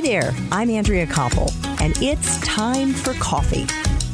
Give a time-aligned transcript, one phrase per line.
[0.00, 3.64] Hi there, I'm Andrea Koppel, and it's time for coffee.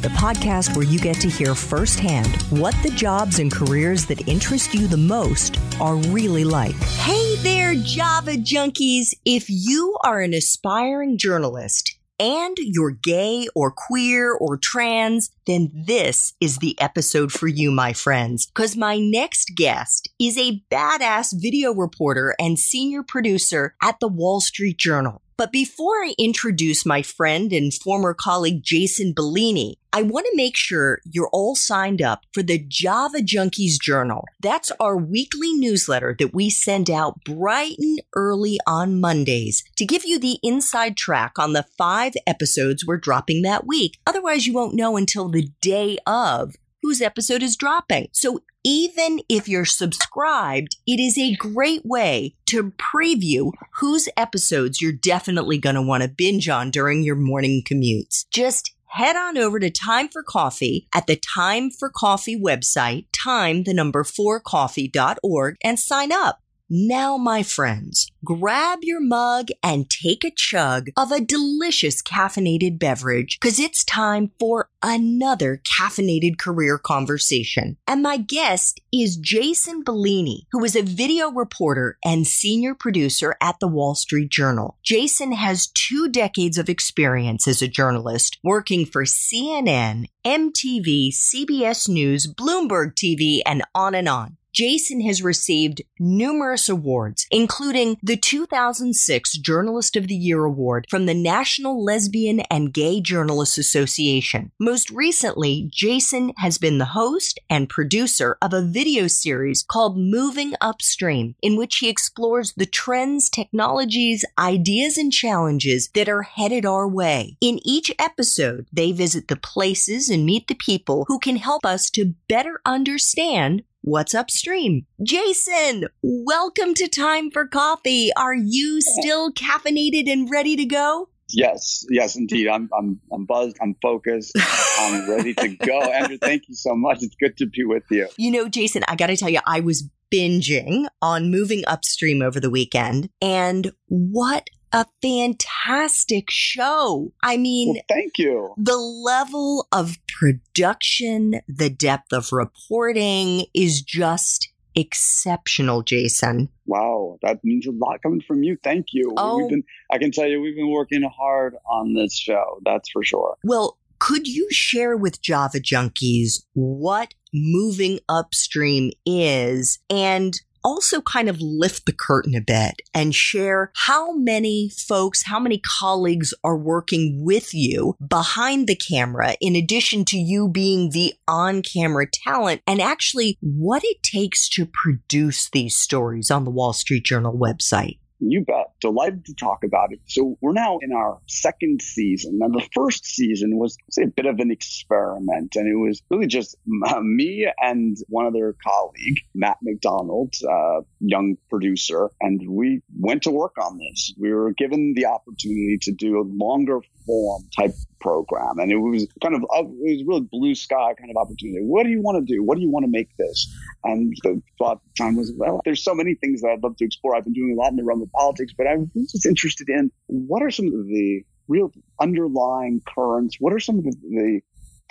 [0.01, 4.73] The podcast where you get to hear firsthand what the jobs and careers that interest
[4.73, 6.75] you the most are really like.
[6.75, 9.13] Hey there, Java junkies!
[9.23, 16.33] If you are an aspiring journalist, and you're gay or queer or trans, then this
[16.41, 18.51] is the episode for you, my friends.
[18.53, 24.41] Cause my next guest is a badass video reporter and senior producer at the Wall
[24.41, 25.21] Street Journal.
[25.37, 30.57] But before I introduce my friend and former colleague Jason Bellini, I want to make
[30.57, 34.25] sure you're all signed up for the Java Junkies Journal.
[34.41, 40.05] That's our weekly newsletter that we send out bright and early on Mondays to give
[40.05, 43.99] you the inside track on the five episodes we're dropping that week.
[44.07, 48.07] Otherwise, you won't know until the day of whose episode is dropping.
[48.11, 54.91] So even if you're subscribed, it is a great way to preview whose episodes you're
[54.91, 58.25] definitely going to want to binge on during your morning commutes.
[58.31, 63.63] Just head on over to Time for Coffee at the Time for Coffee website, time
[63.63, 66.39] the number 4coffee.org and sign up.
[66.69, 73.39] Now, my friends, grab your mug and take a chug of a delicious caffeinated beverage
[73.39, 77.77] because it's time for another caffeinated career conversation.
[77.87, 83.61] And my guest is Jason Bellini, who is a video reporter and senior producer at
[83.61, 84.77] the Wall Street Journal.
[84.83, 92.27] Jason has two decades of experience as a journalist working for CNN, MTV, CBS News,
[92.27, 94.36] Bloomberg TV, and on and on.
[94.57, 101.13] Jason has received numerous awards, including the 2006 Journalist of the Year Award from the
[101.13, 104.51] National Lesbian and Gay Journalists Association.
[104.59, 110.55] Most recently, Jason has been the host and producer of a video series called Moving
[110.59, 116.87] Upstream, in which he explores the trends, technologies, ideas, and challenges that are headed our
[116.87, 117.37] way.
[117.41, 121.91] In each episode, they visit the places and meet the people who can help us
[121.91, 124.85] to better understand What's upstream?
[125.01, 128.11] Jason, welcome to Time for Coffee.
[128.17, 131.07] Are you still caffeinated and ready to go?
[131.29, 132.49] Yes, yes, indeed.
[132.49, 133.55] I'm, I'm, I'm buzzed.
[133.61, 134.33] I'm focused.
[134.77, 135.79] I'm ready to go.
[135.93, 137.01] Andrea, thank you so much.
[137.01, 138.09] It's good to be with you.
[138.17, 142.41] You know, Jason, I got to tell you, I was binging on Moving Upstream over
[142.41, 147.13] the weekend, and what a fantastic show.
[147.23, 148.53] I mean, well, thank you.
[148.57, 156.49] The level of production, the depth of reporting is just exceptional, Jason.
[156.65, 158.57] Wow, that means a lot coming from you.
[158.63, 159.13] Thank you.
[159.17, 159.37] Oh.
[159.37, 162.59] We've been I can tell you we've been working hard on this show.
[162.63, 163.37] That's for sure.
[163.43, 171.39] Well, could you share with Java Junkies what moving upstream is and also kind of
[171.39, 177.23] lift the curtain a bit and share how many folks, how many colleagues are working
[177.23, 182.81] with you behind the camera, in addition to you being the on camera talent, and
[182.81, 187.99] actually what it takes to produce these stories on the Wall Street Journal website.
[188.19, 188.71] You bet.
[188.81, 189.99] Delighted to talk about it.
[190.07, 192.39] So we're now in our second season.
[192.41, 195.55] And the first season was say, a bit of an experiment.
[195.55, 196.55] And it was really just
[196.87, 202.09] uh, me and one other colleague, Matt McDonald, uh, young producer.
[202.19, 204.13] And we went to work on this.
[204.17, 208.59] We were given the opportunity to do a longer form type program.
[208.59, 211.63] And it was kind of, uh, it was really blue sky kind of opportunity.
[211.63, 212.43] What do you want to do?
[212.43, 213.51] What do you want to make this?
[213.83, 217.15] And the thought time was, well, there's so many things that I'd love to explore.
[217.15, 219.69] I've been doing a lot in the realm of politics, but I was just interested
[219.69, 223.37] in what are some of the real underlying currents?
[223.39, 224.41] What are some of the, the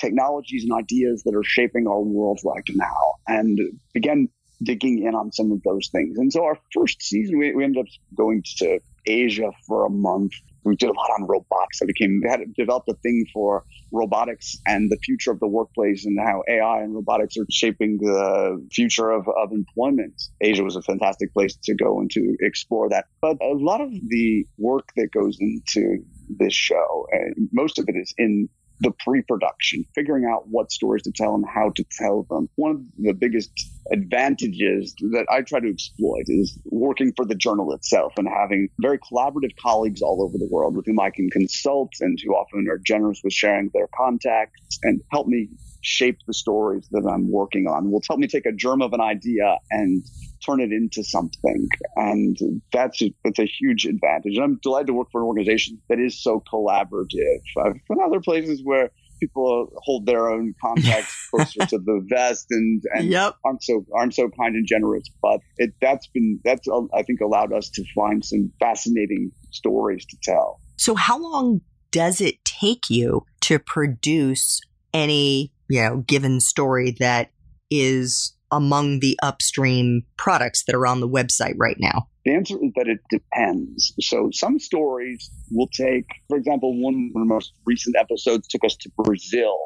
[0.00, 3.14] technologies and ideas that are shaping our world right now?
[3.28, 3.58] And
[3.92, 4.28] began
[4.62, 6.18] digging in on some of those things.
[6.18, 10.32] And so our first season, we, we ended up going to Asia for a month
[10.66, 11.80] we did a lot on robotics.
[11.82, 16.18] I became had developed a thing for robotics and the future of the workplace and
[16.18, 20.20] how AI and robotics are shaping the future of, of employment.
[20.40, 23.06] Asia was a fantastic place to go and to explore that.
[23.20, 27.94] But a lot of the work that goes into this show, and most of it
[27.96, 28.48] is in
[28.80, 32.48] the pre-production, figuring out what stories to tell and how to tell them.
[32.56, 33.50] One of the biggest
[33.90, 38.98] advantages that I try to exploit is working for the journal itself and having very
[38.98, 42.78] collaborative colleagues all over the world with whom I can consult and who often are
[42.78, 45.48] generous with sharing their contacts and help me
[45.86, 47.90] shape the stories that I'm working on.
[47.90, 50.04] Will help me take a germ of an idea and
[50.44, 51.68] turn it into something.
[51.94, 52.36] And
[52.72, 54.34] that's a, that's a huge advantage.
[54.34, 57.40] And I'm delighted to work for an organization that is so collaborative.
[57.58, 58.90] I've been other places where
[59.20, 63.36] people hold their own contacts closer to the vest and, and yep.
[63.44, 65.04] aren't so aren't so kind and generous.
[65.22, 70.16] But it that's been that's I think allowed us to find some fascinating stories to
[70.22, 70.60] tell.
[70.76, 71.62] So, how long
[71.92, 74.60] does it take you to produce
[74.92, 77.30] any, you know, given story that
[77.70, 82.08] is among the upstream products that are on the website right now?
[82.24, 83.92] The answer is that it depends.
[84.00, 88.76] So some stories will take, for example, one of the most recent episodes took us
[88.76, 89.56] to Brazil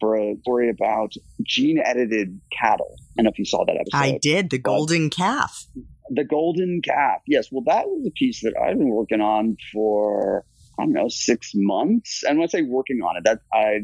[0.00, 1.12] for a story about
[1.42, 2.94] gene edited cattle.
[2.96, 3.96] I don't know if you saw that episode.
[3.96, 5.66] I did, the golden calf.
[6.10, 7.20] The golden calf.
[7.26, 7.48] Yes.
[7.50, 10.44] Well, that was a piece that I've been working on for
[10.78, 12.22] I don't know, six months.
[12.28, 13.80] And when I say working on it, that I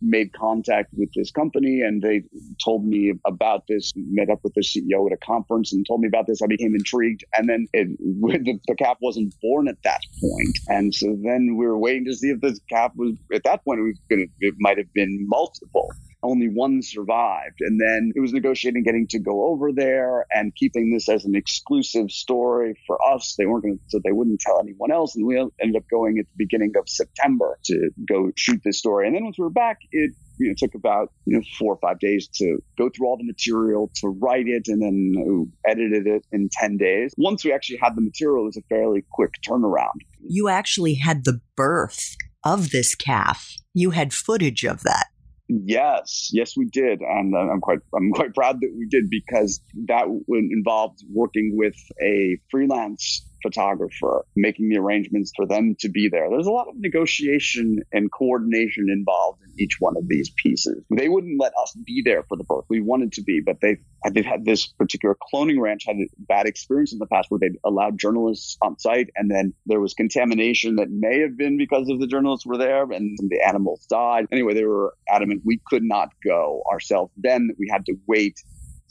[0.00, 2.22] made contact with this company and they
[2.64, 6.08] told me about this, met up with the CEO at a conference and told me
[6.08, 6.42] about this.
[6.42, 7.24] I became intrigued.
[7.34, 10.58] And then it, the, the calf wasn't born at that point.
[10.68, 13.80] And so then we were waiting to see if this calf was, at that point,
[13.80, 15.90] it was to, it might have been multiple
[16.22, 17.60] only one survived.
[17.60, 21.34] And then it was negotiating getting to go over there and keeping this as an
[21.34, 23.34] exclusive story for us.
[23.36, 25.16] They weren't going to, so they wouldn't tell anyone else.
[25.16, 29.06] And we ended up going at the beginning of September to go shoot this story.
[29.06, 31.78] And then once we were back, it you know, took about you know four or
[31.78, 36.26] five days to go through all the material, to write it, and then edited it
[36.32, 37.14] in ten days.
[37.16, 40.00] Once we actually had the material, it was a fairly quick turnaround.
[40.20, 43.54] You actually had the birth of this calf.
[43.74, 45.06] You had footage of that.
[45.54, 50.06] Yes, yes, we did, and I'm quite I'm quite proud that we did because that
[50.28, 56.28] involved working with a freelance photographer, making the arrangements for them to be there.
[56.30, 60.82] There's a lot of negotiation and coordination involved in each one of these pieces.
[60.90, 62.64] They wouldn't let us be there for the birth.
[62.68, 66.46] We wanted to be, but they've, they've had this particular cloning ranch had a bad
[66.46, 70.76] experience in the past where they allowed journalists on site and then there was contamination
[70.76, 74.26] that may have been because of the journalists were there and the animals died.
[74.32, 77.12] Anyway, they were adamant we could not go ourselves.
[77.16, 78.40] Then we had to wait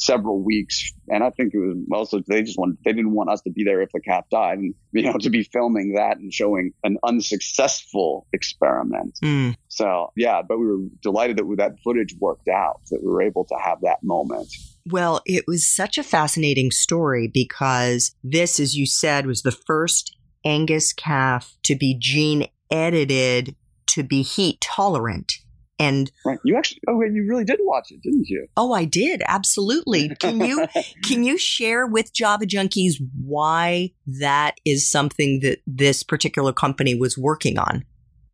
[0.02, 0.92] several weeks.
[1.10, 3.64] And I think it was also they just wanted they didn't want us to be
[3.64, 6.98] there if the cat died, and you know to be filming that and showing an
[7.04, 9.18] unsuccessful experiment.
[9.24, 9.56] Mm.
[9.68, 13.46] So yeah, but we were delighted that that footage worked out, that we were able
[13.46, 14.48] to have that moment.
[14.90, 20.18] Well, it was such a fascinating story because this, as you said, was the first
[20.44, 23.56] Angus calf to be gene edited
[23.88, 25.34] to be heat tolerant.
[25.82, 26.38] And right.
[26.44, 28.46] you actually, oh, and you really did watch it, didn't you?
[28.56, 29.24] Oh, I did.
[29.28, 30.10] Absolutely.
[30.20, 30.68] Can you,
[31.04, 37.18] can you share with Java Junkies why that is something that this particular company was
[37.18, 37.84] working on?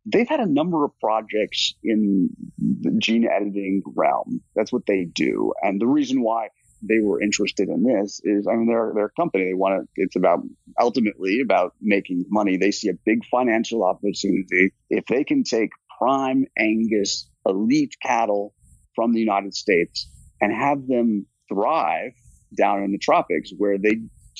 [0.04, 4.42] They've had a number of projects in the gene editing realm.
[4.54, 5.52] That's what they do.
[5.62, 6.48] And the reason why
[6.82, 9.44] they were interested in this is, I mean, they're, they're a company.
[9.44, 10.40] They want to, it's about
[10.80, 12.56] ultimately about making money.
[12.56, 14.72] They see a big financial opportunity.
[14.88, 18.54] If they can take prime Angus elite cattle
[18.94, 20.08] from the United States
[20.40, 22.12] and have them thrive
[22.56, 23.96] down in the tropics where they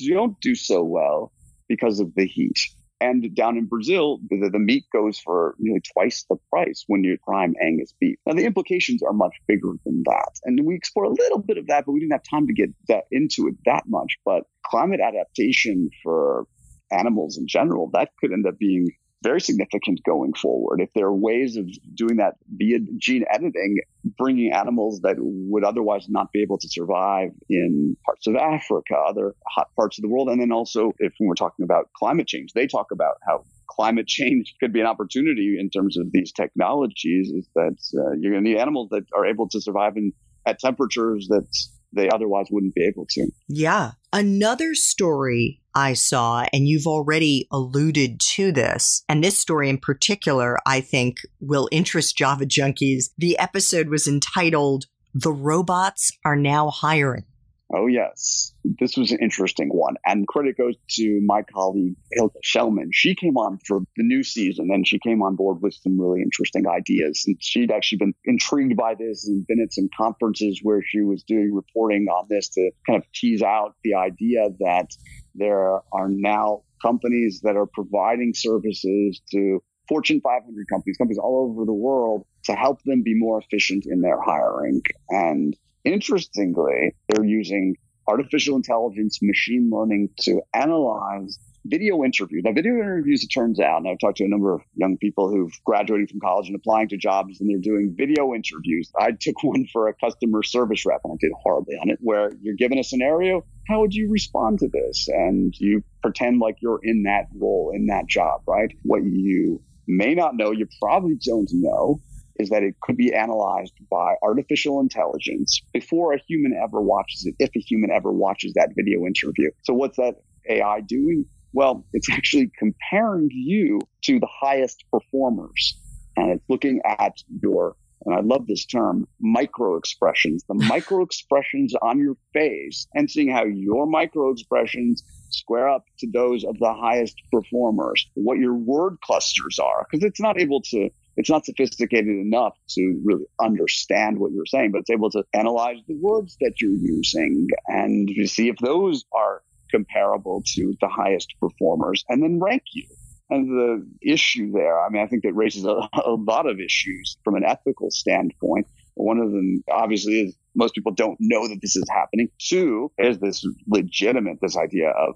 [0.09, 1.33] don't do so well
[1.69, 2.59] because of the heat.
[3.01, 7.17] And down in Brazil, the, the meat goes for nearly twice the price when you
[7.25, 8.19] prime Angus beef.
[8.27, 10.33] Now, the implications are much bigger than that.
[10.45, 12.71] And we explore a little bit of that, but we didn't have time to get
[12.89, 14.19] that into it that much.
[14.25, 16.47] But climate adaptation for
[16.91, 18.91] animals in general, that could end up being
[19.23, 20.81] very significant going forward.
[20.81, 23.79] If there are ways of doing that via gene editing,
[24.17, 29.35] bringing animals that would otherwise not be able to survive in parts of Africa, other
[29.47, 32.67] hot parts of the world, and then also if we're talking about climate change, they
[32.67, 37.31] talk about how climate change could be an opportunity in terms of these technologies.
[37.31, 40.13] Is that uh, you're going to need animals that are able to survive in
[40.47, 41.47] at temperatures that
[41.93, 43.31] they otherwise wouldn't be able to.
[43.49, 43.93] Yeah.
[44.13, 50.59] Another story I saw, and you've already alluded to this, and this story in particular,
[50.67, 53.11] I think will interest Java junkies.
[53.17, 57.27] The episode was entitled The Robots Are Now Hiring.
[57.75, 58.55] Oh, yes.
[58.65, 59.97] This was an interesting one.
[60.07, 62.91] And credit goes to my colleague, Hilke Schellmann.
[62.93, 66.23] She came on for the new season and she came on board with some really
[66.23, 67.25] interesting ideas.
[67.27, 71.23] And she'd actually been intrigued by this and been at some conferences where she was
[71.25, 74.91] doing reporting on this to kind of tease out the idea that
[75.35, 81.65] there are now companies that are providing services to Fortune 500 companies, companies all over
[81.65, 84.83] the world to help them be more efficient in their hiring.
[85.11, 92.43] And Interestingly, they're using artificial intelligence, machine learning to analyze video interviews.
[92.45, 95.29] Now, video interviews, it turns out, and I've talked to a number of young people
[95.29, 98.91] who've graduated from college and applying to jobs, and they're doing video interviews.
[98.99, 102.31] I took one for a customer service rep, and I did horribly on it, where
[102.41, 103.45] you're given a scenario.
[103.67, 105.09] How would you respond to this?
[105.09, 108.73] And you pretend like you're in that role, in that job, right?
[108.83, 112.01] What you may not know, you probably don't know,
[112.39, 117.35] is that it could be analyzed by artificial intelligence before a human ever watches it,
[117.39, 119.51] if a human ever watches that video interview.
[119.65, 120.17] So what's that
[120.49, 121.27] AI doing?
[121.53, 125.79] Well, it's actually comparing you to the highest performers.
[126.17, 131.75] And it's looking at your, and I love this term, micro expressions, the micro expressions
[131.81, 136.73] on your face and seeing how your micro expressions square up to those of the
[136.73, 142.07] highest performers, what your word clusters are, because it's not able to it's not sophisticated
[142.07, 146.55] enough to really understand what you're saying, but it's able to analyze the words that
[146.61, 152.63] you're using and see if those are comparable to the highest performers and then rank
[152.73, 152.87] you.
[153.31, 157.19] And the issue there, I mean, I think that raises a, a lot of issues
[157.25, 158.69] from an ethical standpoint.
[158.95, 162.29] One of them, obviously, is most people don't know that this is happening.
[162.39, 165.15] Two is this legitimate, this idea of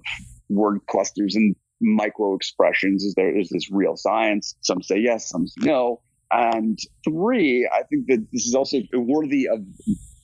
[0.49, 3.03] word clusters and micro expressions.
[3.03, 4.55] Is there is this real science?
[4.61, 6.01] Some say yes, some say no.
[6.31, 9.59] And three, I think that this is also worthy of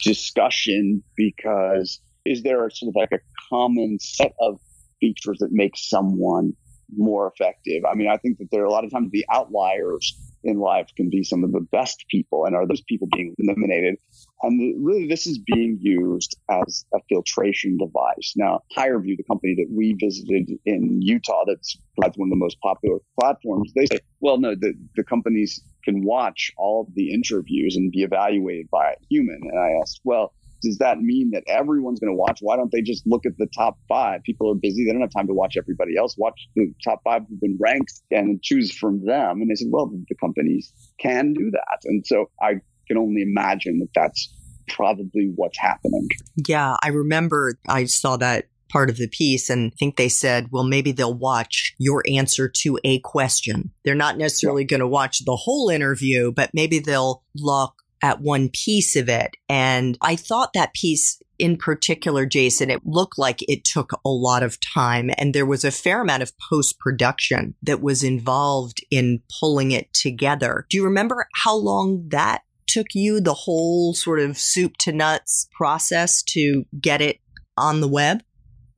[0.03, 4.59] discussion because is there sort of like a common set of
[4.99, 6.53] features that make someone
[6.95, 7.83] more effective?
[7.85, 10.89] I mean, I think that there are a lot of times the outliers in life
[10.95, 13.95] can be some of the best people and are those people being eliminated?
[14.41, 18.33] And really this is being used as a filtration device.
[18.35, 21.77] Now HireVue the company that we visited in utah that's
[22.17, 26.51] one of the most popular platforms they say well no the, the companies can watch
[26.57, 29.39] all of the interviews and be evaluated by a human.
[29.43, 32.39] And i asked well does that mean that everyone's going to watch?
[32.41, 34.23] Why don't they just look at the top five?
[34.23, 34.85] People are busy.
[34.85, 36.15] They don't have time to watch everybody else.
[36.17, 39.41] Watch the top five who've been ranked and choose from them.
[39.41, 41.79] And they said, well, the companies can do that.
[41.85, 42.55] And so I
[42.87, 44.29] can only imagine that that's
[44.69, 46.07] probably what's happening.
[46.47, 50.49] Yeah, I remember I saw that part of the piece and I think they said,
[50.51, 53.71] well, maybe they'll watch your answer to a question.
[53.83, 54.67] They're not necessarily yeah.
[54.67, 59.35] going to watch the whole interview, but maybe they'll look at one piece of it.
[59.47, 64.43] And I thought that piece in particular, Jason, it looked like it took a lot
[64.43, 69.21] of time and there was a fair amount of post production that was involved in
[69.39, 70.65] pulling it together.
[70.69, 75.47] Do you remember how long that took you, the whole sort of soup to nuts
[75.53, 77.19] process to get it
[77.57, 78.21] on the web?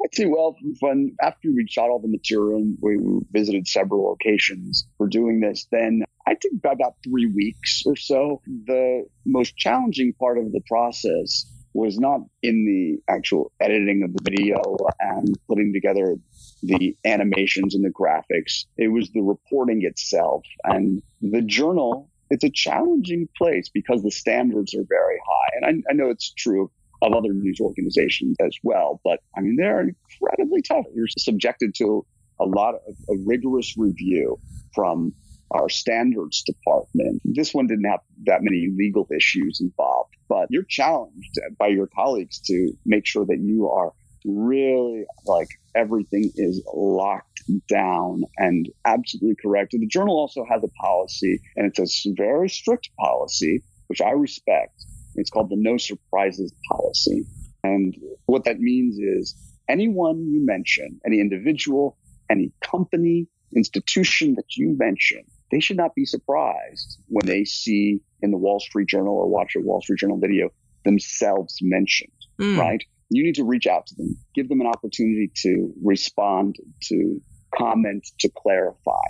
[0.03, 2.97] Actually, well, when after we shot all the material and we
[3.31, 8.41] visited several locations for doing this, then I took about three weeks or so.
[8.65, 14.29] The most challenging part of the process was not in the actual editing of the
[14.29, 14.61] video
[14.99, 16.17] and putting together
[16.63, 18.65] the animations and the graphics.
[18.77, 22.09] It was the reporting itself and the journal.
[22.29, 25.49] It's a challenging place because the standards are very high.
[25.55, 29.01] And I, I know it's true of other news organizations as well.
[29.03, 30.85] But I mean, they're incredibly tough.
[30.93, 32.05] You're subjected to
[32.39, 34.39] a lot of a rigorous review
[34.73, 35.13] from
[35.51, 37.21] our standards department.
[37.25, 42.39] This one didn't have that many legal issues involved, but you're challenged by your colleagues
[42.45, 43.91] to make sure that you are
[44.23, 49.73] really like everything is locked down and absolutely correct.
[49.73, 54.11] And the journal also has a policy and it's a very strict policy, which I
[54.11, 57.25] respect it's called the no surprises policy.
[57.63, 59.35] And what that means is
[59.69, 61.97] anyone you mention, any individual,
[62.29, 68.31] any company, institution that you mention, they should not be surprised when they see in
[68.31, 70.49] the Wall Street Journal or watch a Wall Street Journal video
[70.85, 72.57] themselves mentioned, mm.
[72.57, 72.83] right?
[73.09, 77.21] You need to reach out to them, give them an opportunity to respond, to
[77.53, 79.05] comment, to clarify.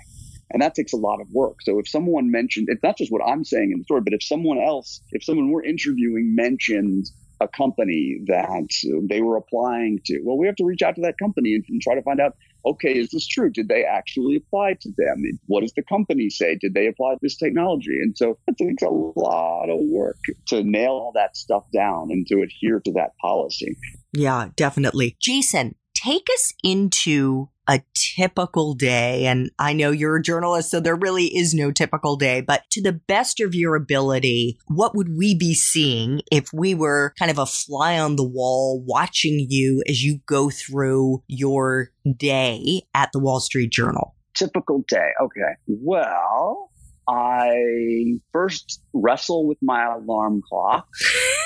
[0.53, 1.57] And that takes a lot of work.
[1.61, 4.23] So if someone mentioned, it's not just what I'm saying in the story, but if
[4.23, 7.05] someone else, if someone we're interviewing mentioned
[7.39, 8.69] a company that
[9.09, 11.81] they were applying to, well, we have to reach out to that company and, and
[11.81, 13.49] try to find out, okay, is this true?
[13.49, 15.23] Did they actually apply to them?
[15.47, 16.57] What does the company say?
[16.61, 17.97] Did they apply this technology?
[18.01, 20.17] And so it takes a lot of work
[20.49, 23.75] to nail all that stuff down and to adhere to that policy.
[24.13, 25.17] Yeah, definitely.
[25.19, 29.25] Jason, take us into a typical day.
[29.25, 32.81] And I know you're a journalist, so there really is no typical day, but to
[32.81, 37.37] the best of your ability, what would we be seeing if we were kind of
[37.37, 43.19] a fly on the wall watching you as you go through your day at the
[43.19, 44.15] Wall Street Journal?
[44.33, 45.11] Typical day.
[45.21, 45.53] Okay.
[45.67, 46.71] Well,
[47.07, 50.87] I first wrestle with my alarm clock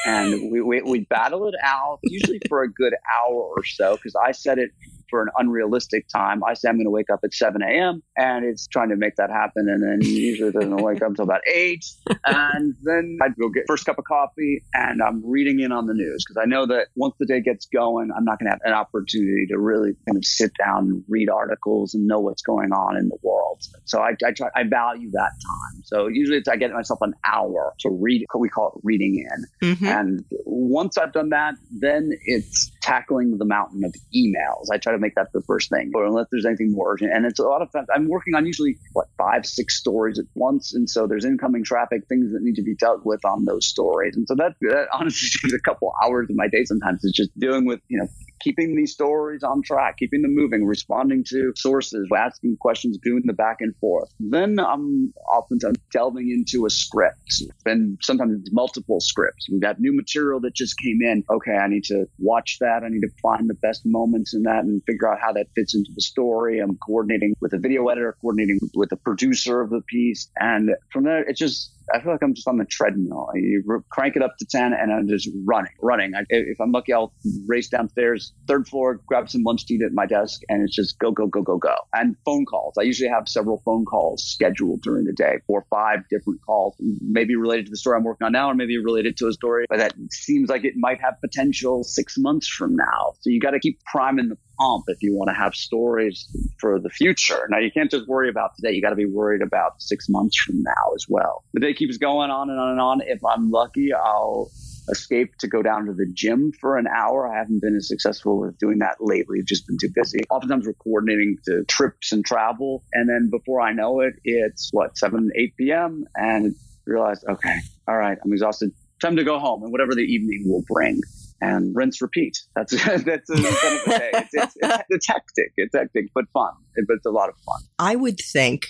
[0.06, 4.16] and we, we, we battle it out usually for a good hour or so because
[4.16, 4.72] I set it
[5.10, 6.44] for an unrealistic time.
[6.44, 8.04] I say I'm going to wake up at 7 a.m.
[8.18, 9.68] and it's trying to make that happen.
[9.70, 11.84] And then usually it doesn't wake up until about 8.
[12.26, 15.94] And then I'd go get first cup of coffee and I'm reading in on the
[15.94, 18.62] news because I know that once the day gets going, I'm not going to have
[18.64, 22.72] an opportunity to really kind of sit down and read articles and know what's going
[22.72, 23.62] on in the world.
[23.86, 25.84] So I, I try, I value that time.
[25.84, 29.70] So usually I get myself an hour to read, we call it reading in.
[29.70, 29.86] Mm-hmm.
[29.86, 34.68] And once I've done that, then it's tackling the mountain of emails.
[34.72, 37.12] I try to make that the first thing, or unless there's anything more urgent.
[37.14, 40.26] And it's a lot of times I'm working on usually what five, six stories at
[40.36, 43.66] once, and so there's incoming traffic, things that need to be dealt with on those
[43.66, 44.16] stories.
[44.16, 46.64] And so that, that honestly takes a couple hours of my day.
[46.66, 48.08] Sometimes it's just dealing with you know
[48.40, 53.34] keeping these stories on track, keeping them moving, responding to sources, asking questions, doing the
[53.34, 54.10] back and forth.
[54.20, 59.48] Then I'm oftentimes delving into a script and sometimes multiple scripts.
[59.50, 61.24] We've got new material that just came in.
[61.30, 62.84] Okay, I need to watch that.
[62.84, 65.76] I need to find the best moments in that and figure out how that fits
[65.76, 66.60] into the story.
[66.60, 70.30] I'm coordinating with a video editor, coordinating with the producer of the piece.
[70.38, 73.30] And from there, it just I feel like I'm just on the treadmill.
[73.36, 76.14] You crank it up to 10 and I'm just running, running.
[76.16, 77.14] I, if I'm lucky, I'll
[77.48, 80.98] race downstairs, third floor, grab some lunch to eat at my desk, and it's just
[81.00, 81.76] go, go, go, go, go.
[81.94, 82.76] And phone calls.
[82.80, 86.76] I usually have several phone calls scheduled during the day, four or five different calls,
[86.80, 89.66] maybe related to the story I'm working on now, or maybe related to a story
[89.70, 93.14] that seems like it might have potential six months from now.
[93.22, 96.28] So you got to keep priming the pump if you want to have stories
[96.60, 97.48] for the future.
[97.50, 98.76] Now, you can't just worry about today.
[98.76, 101.44] You got to be worried about six months from now as well.
[101.54, 103.02] The day keeps going on and on and on.
[103.02, 104.52] If I'm lucky, I'll
[104.90, 107.28] escape to go down to the gym for an hour.
[107.28, 109.40] I haven't been as successful with doing that lately.
[109.40, 110.20] I've just been too busy.
[110.30, 112.84] Oftentimes we're coordinating to trips and travel.
[112.94, 116.06] And then before I know it, it's what, 7, 8 p.m.
[116.16, 118.72] and realize, okay, all right, I'm exhausted.
[119.02, 121.02] Time to go home and whatever the evening will bring
[121.42, 122.38] and rinse repeat.
[122.56, 123.34] That's that's a.
[123.36, 124.58] It's, it's,
[124.90, 125.54] it's, hectic.
[125.58, 126.54] It's hectic, but fun.
[126.88, 127.62] But it's a lot of fun.
[127.80, 128.68] I would think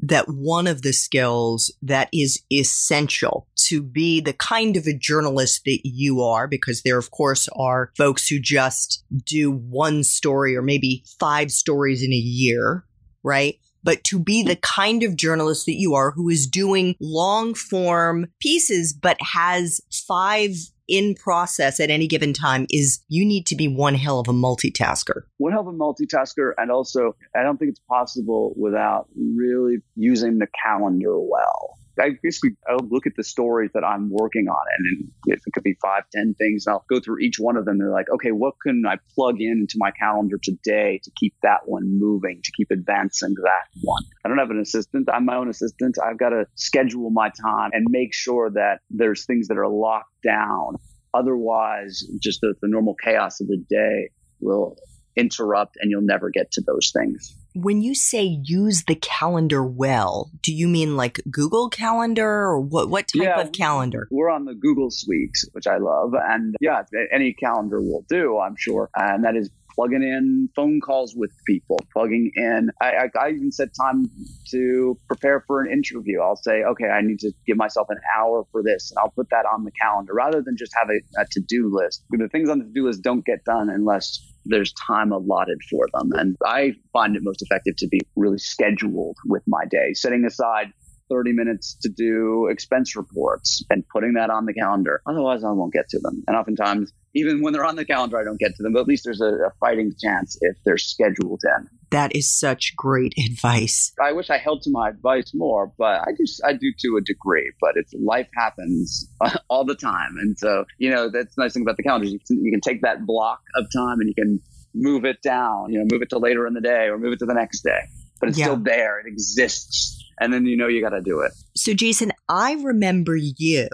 [0.00, 5.62] that one of the skills that is essential to be the kind of a journalist
[5.64, 10.62] that you are, because there, of course, are folks who just do one story or
[10.62, 12.84] maybe five stories in a year,
[13.22, 13.56] right?
[13.82, 18.26] But to be the kind of journalist that you are who is doing long form
[18.40, 20.52] pieces, but has five
[20.88, 24.32] in process at any given time is you need to be one hell of a
[24.32, 25.22] multitasker.
[25.36, 26.52] One hell of a multitasker.
[26.56, 31.78] And also, I don't think it's possible without really using the calendar well.
[32.00, 35.76] I basically I'll look at the stories that I'm working on, and, it could be
[35.80, 37.78] five, ten things, and I'll go through each one of them.
[37.78, 41.60] They're like, okay, what can I plug in into my calendar today to keep that
[41.66, 44.02] one moving, to keep advancing that one?
[44.24, 45.08] I don't have an assistant.
[45.12, 45.96] I'm my own assistant.
[46.04, 50.22] I've got to schedule my time and make sure that there's things that are locked
[50.24, 50.76] down.
[51.14, 54.76] Otherwise, just the, the normal chaos of the day will
[55.16, 57.34] interrupt, and you'll never get to those things.
[57.54, 62.88] When you say use the calendar well, do you mean like Google Calendar or what,
[62.88, 64.06] what type yeah, of calendar?
[64.10, 66.12] We're on the Google Suite, which I love.
[66.14, 66.82] And yeah,
[67.12, 68.90] any calendar will do, I'm sure.
[68.94, 72.68] And that is plugging in phone calls with people, plugging in.
[72.82, 74.10] I, I, I, even set time
[74.50, 76.20] to prepare for an interview.
[76.20, 79.30] I'll say, okay, I need to give myself an hour for this, and I'll put
[79.30, 82.02] that on the calendar rather than just have a, a to do list.
[82.10, 85.86] The things on the to do list don't get done unless there's time allotted for
[85.94, 86.10] them.
[86.12, 90.72] And I find it most effective to be really scheduled with my day, setting aside
[91.08, 95.02] 30 minutes to do expense reports and putting that on the calendar.
[95.06, 96.22] Otherwise, I won't get to them.
[96.26, 98.86] And oftentimes, even when they're on the calendar, I don't get to them, but at
[98.86, 101.68] least there's a, a fighting chance if they're scheduled in.
[101.90, 103.92] That is such great advice.
[104.00, 107.00] I wish I held to my advice more, but I just I do to a
[107.00, 107.50] degree.
[107.60, 109.08] But it's life happens
[109.48, 112.06] all the time, and so you know that's the nice thing about the calendar.
[112.06, 114.40] You can, you can take that block of time and you can
[114.74, 115.72] move it down.
[115.72, 117.62] You know, move it to later in the day or move it to the next
[117.62, 117.80] day.
[118.20, 118.46] But it's yeah.
[118.46, 119.00] still there.
[119.00, 121.32] It exists and then you know you got to do it.
[121.54, 123.68] So, Jason, I remember you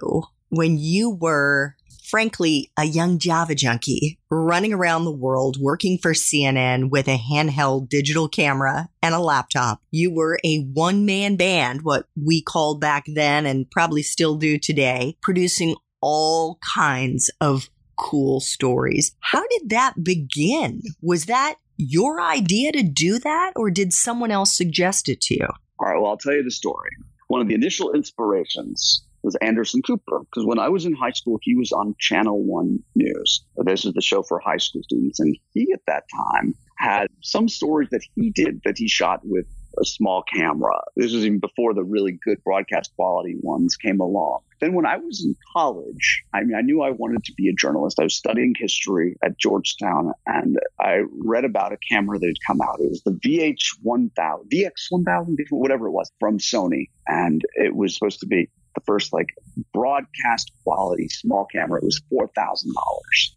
[0.49, 6.91] when you were, frankly, a young Java junkie running around the world working for CNN
[6.91, 9.81] with a handheld digital camera and a laptop.
[9.91, 14.59] You were a one man band, what we called back then and probably still do
[14.59, 19.15] today, producing all kinds of cool stories.
[19.21, 20.83] How did that begin?
[21.01, 25.49] Was that your idea to do that, or did someone else suggest it to you?
[25.79, 26.91] All right, well, I'll tell you the story.
[27.29, 31.39] One of the initial inspirations was Anderson Cooper, because when I was in high school,
[31.43, 33.45] he was on Channel One News.
[33.57, 35.19] This is the show for high school students.
[35.19, 39.47] And he, at that time, had some stories that he did that he shot with
[39.81, 40.81] a small camera.
[40.97, 44.41] This was even before the really good broadcast quality ones came along.
[44.61, 47.53] Then when I was in college, I mean, I knew I wanted to be a
[47.53, 47.99] journalist.
[48.01, 52.61] I was studying history at Georgetown and I read about a camera that had come
[52.63, 52.81] out.
[52.81, 54.13] It was the VH1000,
[54.53, 56.89] VX1000, whatever it was from Sony.
[57.07, 59.29] And it was supposed to be the first like
[59.73, 61.81] broadcast quality small camera.
[61.81, 62.65] It was $4,000.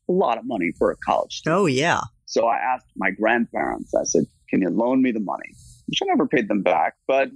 [0.09, 1.59] A lot of money for a college student.
[1.59, 2.01] Oh, yeah.
[2.25, 5.53] So I asked my grandparents, I said, can you loan me the money?
[5.87, 7.29] Which I never paid them back, but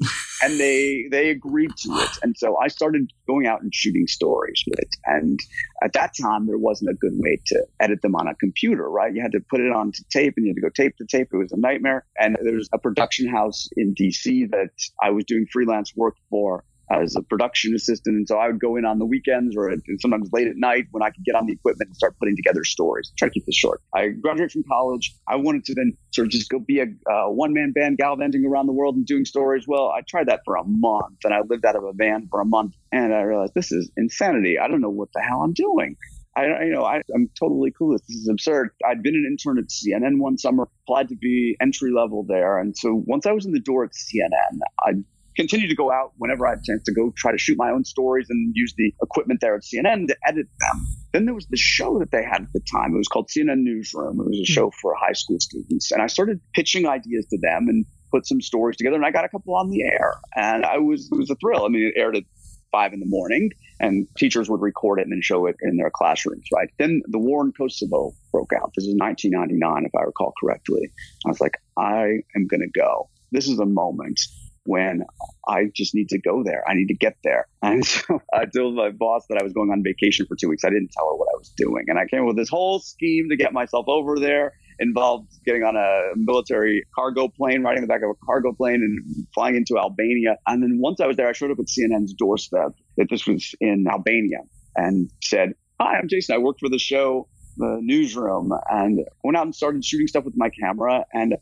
[0.44, 2.10] and they they agreed to it.
[2.22, 4.96] And so I started going out and shooting stories with it.
[5.06, 5.40] And
[5.84, 9.14] at that time, there wasn't a good way to edit them on a computer, right?
[9.14, 11.30] You had to put it onto tape, and you had to go tape to tape.
[11.34, 12.06] It was a nightmare.
[12.18, 17.16] And there's a production house in DC that I was doing freelance work for as
[17.16, 18.16] a production assistant.
[18.16, 21.04] And so I would go in on the weekends or sometimes late at night when
[21.04, 23.12] I could get on the equipment and start putting together stories.
[23.18, 23.82] Try to keep this short.
[23.94, 25.16] I graduated from college.
[25.28, 28.46] I wanted to then sort of just go be a uh, one man band gallivanting
[28.46, 29.66] around the world and doing stories.
[29.68, 32.42] Well, I tried that for a month and I lived out of a van for
[32.42, 34.60] a month and I realized this is insanity.
[34.60, 35.98] I don't know what the hell I'm doing.
[36.36, 38.00] I, you know, I, am totally clueless.
[38.08, 38.70] This is absurd.
[38.88, 42.58] I'd been an intern at CNN one summer, applied to be entry level there.
[42.58, 44.94] And so once I was in the door at CNN, I
[45.42, 47.72] continue to go out whenever I had a chance to go try to shoot my
[47.72, 50.88] own stories and use the equipment there at CNN to edit them.
[51.14, 52.94] Then there was the show that they had at the time.
[52.94, 54.20] It was called CNN Newsroom.
[54.20, 54.54] It was a hmm.
[54.54, 55.92] show for high school students.
[55.92, 59.26] And I started pitching ideas to them and put some stories together and I got
[59.26, 60.16] a couple on the air.
[60.36, 61.66] And I was, it was a thrill.
[61.66, 62.24] I mean, it aired at
[62.72, 63.50] five in the morning
[63.80, 66.70] and teachers would record it and then show it in their classrooms, right?
[66.78, 68.74] Then the war in Kosovo broke out.
[68.76, 70.92] This is 1999, if I recall correctly.
[71.26, 73.10] I was like, I am going to go.
[73.32, 74.20] This is a moment
[74.64, 75.04] when
[75.48, 76.64] I just need to go there.
[76.68, 77.48] I need to get there.
[77.64, 80.66] And so I told my boss that I was going on vacation for two weeks.
[80.66, 81.86] I didn't tell her what I was doing.
[81.88, 85.62] And I came up with this whole scheme to get myself over there, involved getting
[85.62, 89.78] on a military cargo plane, riding the back of a cargo plane and flying into
[89.78, 90.38] Albania.
[90.48, 93.54] And then once I was there, I showed up at CNN's doorstep that this was
[93.62, 94.40] in Albania
[94.76, 96.36] and said, Hi, I'm Jason.
[96.36, 100.36] I work for the show, the newsroom, and went out and started shooting stuff with
[100.36, 101.06] my camera.
[101.14, 101.36] And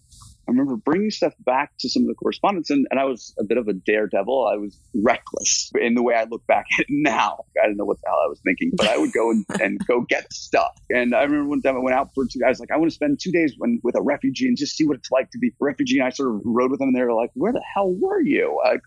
[0.50, 3.44] I remember bringing stuff back to some of the correspondents, and, and I was a
[3.44, 4.48] bit of a daredevil.
[4.48, 7.46] I was reckless in the way I look back at it now.
[7.62, 9.80] I don't know what the hell I was thinking, but I would go and, and
[9.86, 10.72] go get stuff.
[10.90, 12.96] And I remember one time I went out for two guys, like, I want to
[12.96, 15.50] spend two days when, with a refugee and just see what it's like to be
[15.50, 16.00] a refugee.
[16.00, 18.20] And I sort of rode with them, and they were like, Where the hell were
[18.20, 18.60] you?
[18.66, 18.78] I,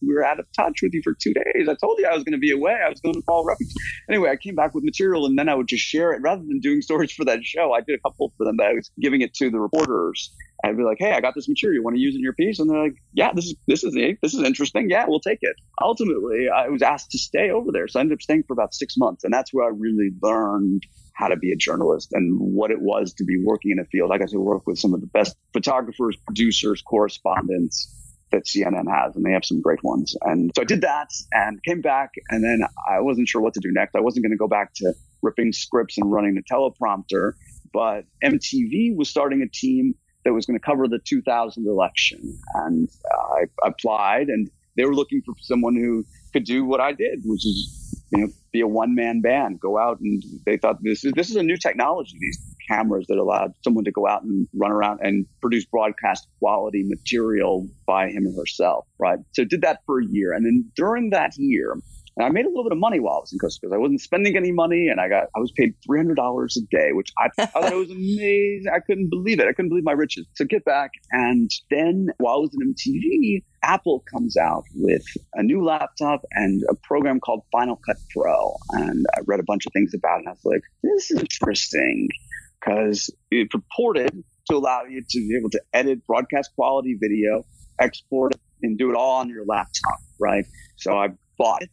[0.00, 1.68] we were out of touch with you for two days.
[1.68, 2.78] I told you I was going to be away.
[2.80, 3.74] I was going to call refugees.
[4.08, 6.60] Anyway, I came back with material, and then I would just share it rather than
[6.60, 7.72] doing stories for that show.
[7.72, 10.32] I did a couple for them, but I was giving it to the reporters
[10.64, 11.76] I'd be like, "Hey, I got this material.
[11.76, 13.94] You want to use in your piece?" And they're like, "Yeah, this is this is
[13.94, 14.90] this is interesting.
[14.90, 18.16] Yeah, we'll take it." Ultimately, I was asked to stay over there, so I ended
[18.16, 21.52] up staying for about six months, and that's where I really learned how to be
[21.52, 24.12] a journalist and what it was to be working in a field.
[24.12, 27.94] I got to work with some of the best photographers, producers, correspondents
[28.30, 30.14] that CNN has, and they have some great ones.
[30.22, 33.60] And so I did that and came back, and then I wasn't sure what to
[33.60, 33.96] do next.
[33.96, 37.32] I wasn't going to go back to ripping scripts and running the teleprompter,
[37.72, 39.94] but MTV was starting a team
[40.28, 42.38] that was going to cover the 2000 election.
[42.54, 46.92] And uh, I applied, and they were looking for someone who could do what I
[46.92, 50.82] did, which is you know be a one man band, go out and they thought
[50.82, 52.18] this is this is a new technology.
[52.20, 56.84] These cameras that allowed someone to go out and run around and produce broadcast quality
[56.84, 59.18] material by him or herself, right?
[59.32, 61.78] So did that for a year, and then during that year,
[62.18, 63.78] and I made a little bit of money while I was in Kosovo because I
[63.78, 67.28] wasn't spending any money and I got, I was paid $300 a day, which I,
[67.38, 68.72] I thought it was amazing.
[68.74, 69.46] I couldn't believe it.
[69.46, 70.26] I couldn't believe my riches.
[70.34, 70.90] So get back.
[71.12, 75.04] And then while I was in MTV, Apple comes out with
[75.34, 78.56] a new laptop and a program called Final Cut Pro.
[78.72, 80.26] And I read a bunch of things about it.
[80.26, 82.08] And I was like, this is interesting
[82.58, 87.46] because it purported to allow you to be able to edit broadcast quality video,
[87.78, 90.46] export it, and do it all on your laptop, right?
[90.78, 91.70] So I bought it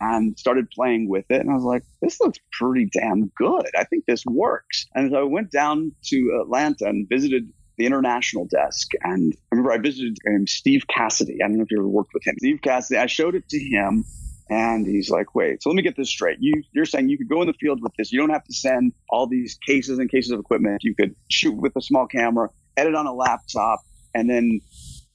[0.00, 1.40] and started playing with it.
[1.40, 3.66] And I was like, this looks pretty damn good.
[3.76, 4.86] I think this works.
[4.94, 8.88] And so I went down to Atlanta and visited the international desk.
[9.02, 11.38] And I remember I visited um, Steve Cassidy.
[11.42, 12.36] I don't know if you ever worked with him.
[12.38, 14.04] Steve Cassidy, I showed it to him.
[14.48, 16.38] And he's like, wait, so let me get this straight.
[16.40, 18.10] You, you're saying you could go in the field with this.
[18.10, 20.82] You don't have to send all these cases and cases of equipment.
[20.82, 23.80] You could shoot with a small camera, edit on a laptop,
[24.12, 24.60] and then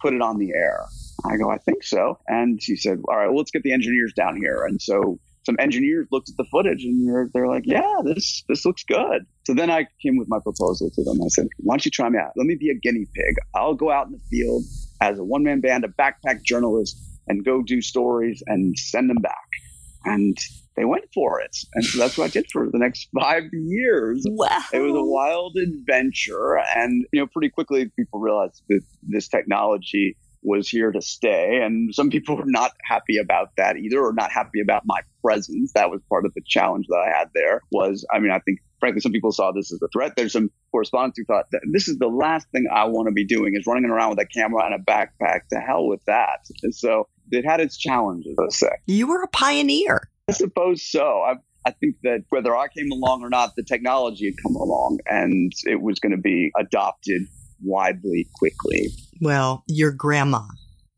[0.02, 0.86] put it on the air.
[1.23, 2.19] I go, I think so.
[2.28, 4.65] And she said, all right, well, let's get the engineers down here.
[4.65, 8.65] And so some engineers looked at the footage and they're, they're like, yeah, this, this
[8.65, 9.25] looks good.
[9.45, 11.21] So then I came with my proposal to them.
[11.23, 12.32] I said, why don't you try me out?
[12.36, 13.36] Let me be a guinea pig.
[13.54, 14.63] I'll go out in the field
[15.01, 19.17] as a one man band, a backpack journalist and go do stories and send them
[19.21, 19.47] back.
[20.04, 20.38] And
[20.75, 21.56] they went for it.
[21.73, 24.25] And so that's what I did for the next five years.
[24.28, 24.62] Wow.
[24.73, 26.58] It was a wild adventure.
[26.75, 31.62] And, you know, pretty quickly people realized that this technology was here to stay.
[31.64, 35.74] And some people were not happy about that either, or not happy about my presence.
[35.74, 38.60] That was part of the challenge that I had there was, I mean, I think
[38.80, 40.14] frankly, some people saw this as a threat.
[40.16, 43.26] There's some correspondents who thought that this is the last thing I want to be
[43.26, 45.48] doing is running around with a camera and a backpack.
[45.52, 46.46] To hell with that.
[46.64, 48.70] And so it had its challenges, let's say.
[48.86, 50.10] You were a pioneer.
[50.28, 51.22] I suppose so.
[51.22, 55.00] I, I think that whether I came along or not, the technology had come along
[55.08, 57.24] and it was going to be adopted
[57.65, 58.89] widely quickly.
[59.21, 60.43] Well, your grandma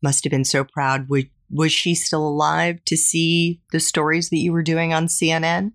[0.02, 1.08] must have been so proud.
[1.08, 5.72] Was, was she still alive to see the stories that you were doing on CNN?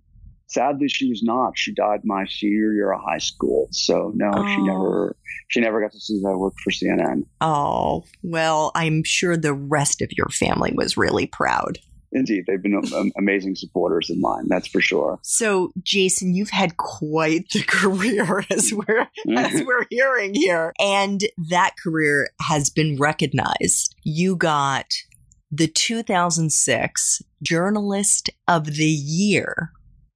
[0.47, 1.57] Sadly, she was not.
[1.57, 3.69] She died my senior year of high school.
[3.71, 4.47] So no, oh.
[4.47, 5.15] she never
[5.47, 7.23] she never got to see that work for CNN.
[7.41, 11.79] Oh well, I'm sure the rest of your family was really proud.
[12.13, 14.45] Indeed, they've been um, amazing supporters of mine.
[14.47, 15.19] That's for sure.
[15.23, 18.85] So, Jason, you've had quite the career, as we're
[19.27, 19.37] mm-hmm.
[19.37, 23.95] as we're hearing here, and that career has been recognized.
[24.03, 24.85] You got
[25.51, 29.71] the 2006 Journalist of the Year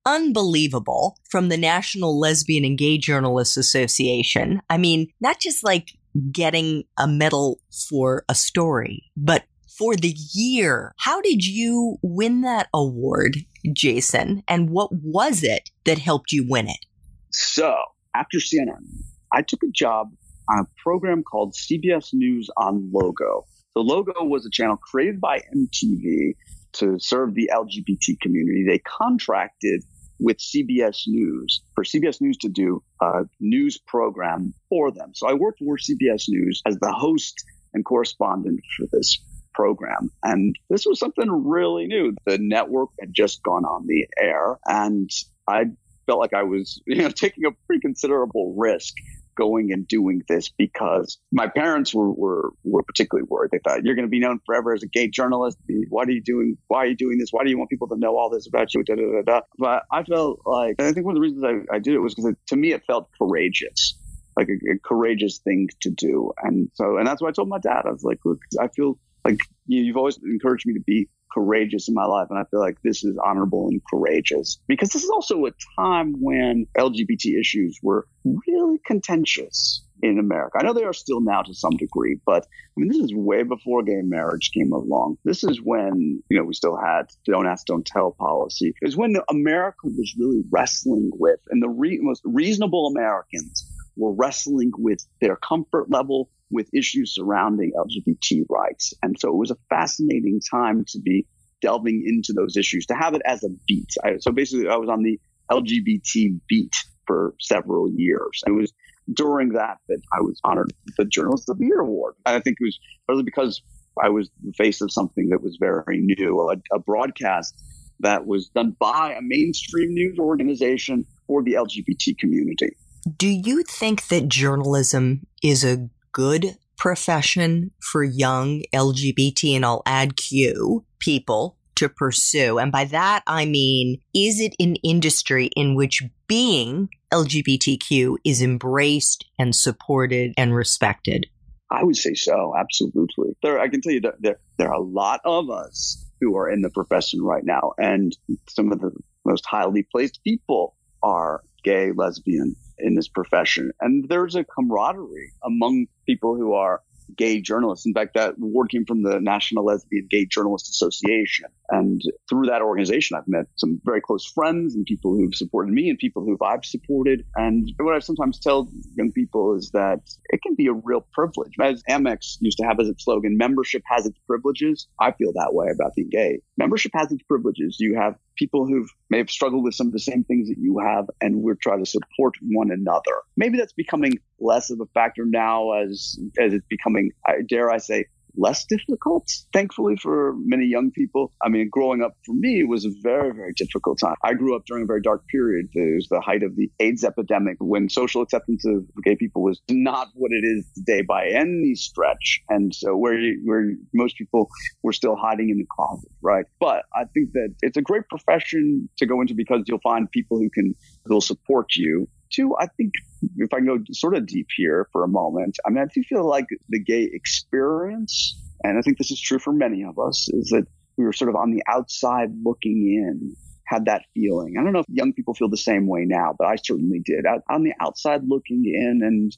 [0.05, 4.61] unbelievable from the National Lesbian and Gay Journalists Association.
[4.69, 5.91] I mean, not just like
[6.31, 9.43] getting a medal for a story, but
[9.77, 10.93] for the year.
[10.97, 13.37] How did you win that award,
[13.73, 14.43] Jason?
[14.47, 16.85] And what was it that helped you win it?
[17.31, 17.75] So,
[18.15, 18.85] after CNN,
[19.31, 20.09] I took a job
[20.49, 23.45] on a program called CBS News on Logo.
[23.75, 26.35] The Logo was a channel created by MTV
[26.73, 28.65] to serve the LGBT community.
[28.67, 29.83] They contracted
[30.19, 35.11] with CBS News for CBS News to do a news program for them.
[35.13, 39.19] So I worked for CBS News as the host and correspondent for this
[39.57, 40.11] program.
[40.23, 42.15] And this was something really new.
[42.25, 45.09] The network had just gone on the air and
[45.49, 45.65] I
[46.05, 48.93] felt like I was, you know, taking a pretty considerable risk
[49.35, 53.51] going and doing this because my parents were, were, were particularly worried.
[53.51, 55.57] They thought, you're going to be known forever as a gay journalist.
[55.89, 57.29] Why are you doing, why are you doing this?
[57.31, 58.83] Why do you want people to know all this about you?
[58.83, 59.41] Da, da, da, da.
[59.57, 62.13] But I felt like, I think one of the reasons I, I did it was
[62.13, 63.95] because to me, it felt courageous.
[64.35, 66.31] Like a, a courageous thing to do.
[66.43, 68.99] And so, and that's why I told my dad, I was like, look, I feel
[69.27, 72.27] like you, you've always encouraged me to be courageous in my life.
[72.29, 76.15] And I feel like this is honorable and courageous because this is also a time
[76.19, 80.57] when LGBT issues were really contentious in America.
[80.59, 83.43] I know they are still now to some degree, but I mean, this is way
[83.43, 85.17] before gay marriage came along.
[85.25, 88.73] This is when, you know, we still had don't ask, don't tell policy.
[88.81, 94.71] Was when America was really wrestling with, and the re- most reasonable Americans were wrestling
[94.77, 98.93] with their comfort level with issues surrounding LGBT rights.
[99.03, 101.25] And so it was a fascinating time to be
[101.61, 103.89] delving into those issues, to have it as a beat.
[104.03, 105.19] I, so basically, I was on the
[105.51, 108.43] LGBT beat for several years.
[108.45, 108.71] It was
[109.13, 112.15] during that that I was honored the Journalist of the Year award.
[112.25, 113.61] And I think it was partly because
[114.01, 117.55] I was the face of something that was very new, a, a broadcast
[117.99, 122.75] that was done by a mainstream news organization for the LGBT community.
[123.17, 130.17] Do you think that journalism is a good profession for young LGBT, and I'll add
[130.17, 132.57] Q people to pursue?
[132.57, 139.25] And by that, I mean, is it an industry in which being LGBTQ is embraced
[139.37, 141.27] and supported and respected?
[141.69, 143.37] I would say so, absolutely.
[143.43, 146.49] There, I can tell you that there, there are a lot of us who are
[146.49, 148.17] in the profession right now, and
[148.49, 148.89] some of the
[149.23, 153.71] most highly placed people are gay, lesbian, in this profession.
[153.81, 156.81] And there's a camaraderie among people who are
[157.15, 157.85] gay journalists.
[157.85, 161.47] In fact, that award came from the National Lesbian Gay Journalists Association.
[161.69, 165.89] And through that organization, I've met some very close friends and people who've supported me
[165.89, 167.25] and people who I've supported.
[167.35, 169.99] And what I sometimes tell young people is that
[170.29, 171.53] it can be a real privilege.
[171.61, 174.87] As Amex used to have as its slogan, membership has its privileges.
[174.99, 176.39] I feel that way about being gay.
[176.57, 177.77] Membership has its privileges.
[177.79, 180.79] You have people who may have struggled with some of the same things that you
[180.79, 183.21] have, and we're trying to support one another.
[183.35, 187.11] Maybe that's becoming less of a factor now as as it's becoming,
[187.49, 188.05] dare I say,
[188.37, 191.33] less difficult, thankfully, for many young people.
[191.43, 194.15] I mean, growing up for me was a very, very difficult time.
[194.23, 195.67] I grew up during a very dark period.
[195.73, 199.61] It was the height of the AIDS epidemic when social acceptance of gay people was
[199.69, 202.41] not what it is today by any stretch.
[202.49, 204.49] And so where, where most people
[204.83, 206.45] were still hiding in the closet, right?
[206.59, 210.37] But I think that it's a great profession to go into because you'll find people
[210.37, 212.93] who can, who'll support you Two, I think
[213.37, 216.27] if I go sort of deep here for a moment, I mean, I do feel
[216.27, 220.49] like the gay experience, and I think this is true for many of us, is
[220.49, 220.65] that
[220.97, 223.35] we were sort of on the outside looking in,
[223.65, 224.55] had that feeling.
[224.57, 227.25] I don't know if young people feel the same way now, but I certainly did.
[227.25, 229.37] I, on the outside looking in and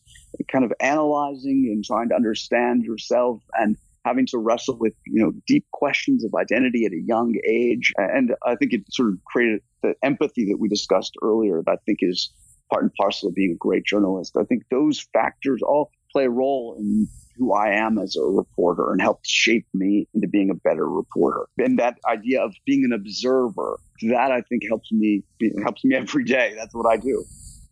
[0.51, 3.75] kind of analyzing and trying to understand yourself and
[4.05, 8.33] having to wrestle with you know deep questions of identity at a young age and
[8.45, 11.99] i think it sort of created the empathy that we discussed earlier that i think
[12.01, 12.31] is
[12.69, 14.35] part and parcel of being a great journalist.
[14.37, 18.91] I think those factors all play a role in who I am as a reporter
[18.91, 21.47] and helped shape me into being a better reporter.
[21.57, 23.79] And that idea of being an observer,
[24.09, 25.23] that I think helps me
[25.63, 26.53] helps me every day.
[26.57, 27.23] That's what I do.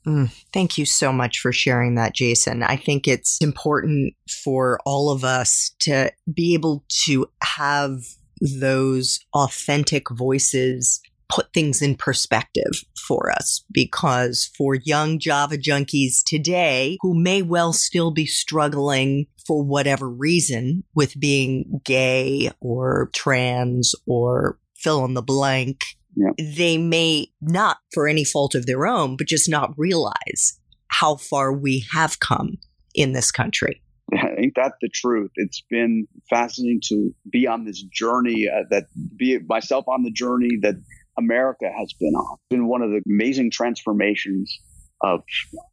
[0.08, 2.64] Mm, thank you so much for sharing that, Jason.
[2.64, 8.04] I think it's important for all of us to be able to have
[8.40, 12.72] those authentic voices put things in perspective
[13.08, 19.63] for us because for young Java junkies today who may well still be struggling for
[19.63, 25.82] whatever reason with being gay or trans or fill in the blank,
[26.16, 26.32] Yeah.
[26.38, 30.60] they may not, for any fault of their own, but just not realize
[30.90, 32.58] how far we have come
[32.94, 33.82] in this country.
[34.38, 35.32] Ain't that the truth?
[35.36, 38.86] It's been fascinating to be on this journey uh, that
[39.18, 40.76] be myself on the journey that
[41.17, 42.36] America has been on.
[42.36, 44.60] It's been one of the amazing transformations
[45.01, 45.21] of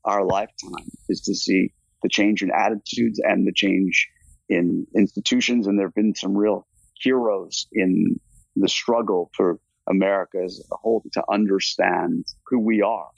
[0.05, 4.09] our lifetime is to see the change in attitudes and the change
[4.49, 5.67] in institutions.
[5.67, 6.67] And there have been some real
[7.01, 8.21] heroes in
[8.57, 13.09] the struggle for America as a whole to understand who we are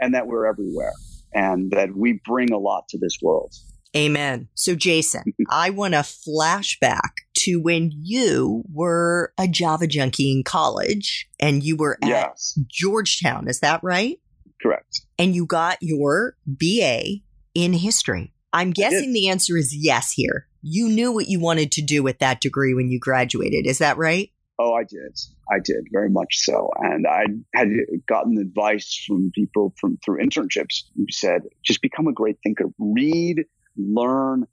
[0.00, 0.92] and that we're everywhere
[1.32, 3.54] and that we bring a lot to this world.
[3.96, 4.48] Amen.
[4.54, 10.44] So, Jason, I want to flash back to when you were a Java junkie in
[10.44, 13.48] college and you were at Yes, Georgetown.
[13.48, 14.18] Is that right?
[14.62, 15.00] correct.
[15.18, 17.20] And you got your BA
[17.54, 18.34] in history.
[18.52, 20.46] I'm guessing the answer is yes here.
[20.62, 23.66] You knew what you wanted to do with that degree when you graduated.
[23.66, 24.30] Is that right?
[24.58, 25.18] Oh, I did.
[25.50, 26.70] I did very much so.
[26.78, 27.24] And I
[27.54, 27.68] had
[28.06, 33.44] gotten advice from people from through internships who said, just become a great thinker, read,
[33.78, 34.46] learn,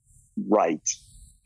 [0.49, 0.89] write.